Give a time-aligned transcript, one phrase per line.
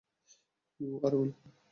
[0.79, 1.51] You are ওয়েল-কাম!